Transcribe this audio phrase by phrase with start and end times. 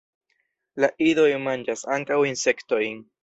[0.83, 3.05] La idoj manĝas ankaŭ insektojn.